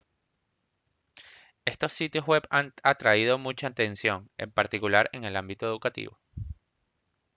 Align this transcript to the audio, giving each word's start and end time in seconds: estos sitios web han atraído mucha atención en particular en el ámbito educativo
estos 1.63 1.93
sitios 1.93 2.25
web 2.25 2.41
han 2.49 2.73
atraído 2.81 3.37
mucha 3.37 3.67
atención 3.67 4.31
en 4.37 4.49
particular 4.49 5.11
en 5.13 5.25
el 5.25 5.37
ámbito 5.37 5.67
educativo 5.67 6.17